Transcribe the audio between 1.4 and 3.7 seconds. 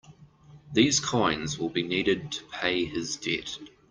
will be needed to pay his debt.